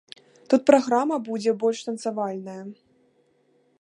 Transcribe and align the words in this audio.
Тут 0.53 0.61
праграма 0.69 1.19
будзе 1.27 1.53
больш 1.65 1.79
танцавальная. 1.91 2.59